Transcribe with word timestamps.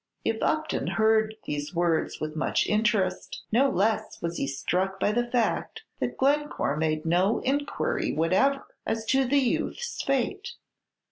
If 0.25 0.41
Upton 0.41 0.87
heard 0.87 1.35
these 1.45 1.75
words 1.75 2.19
with 2.19 2.35
much 2.35 2.65
interest, 2.65 3.43
no 3.51 3.69
less 3.69 4.19
was 4.19 4.37
he 4.37 4.47
struck 4.47 4.99
by 4.99 5.11
the 5.11 5.27
fact 5.27 5.83
that 5.99 6.17
Glencore 6.17 6.75
made 6.75 7.05
no 7.05 7.37
inquiry 7.41 8.11
whatever 8.11 8.65
as 8.83 9.05
to 9.11 9.25
the 9.25 9.37
youth's 9.37 10.01
fate. 10.01 10.53